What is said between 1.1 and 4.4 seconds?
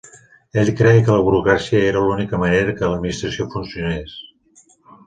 la burocràcia era l'única manera que l'administració funcionés.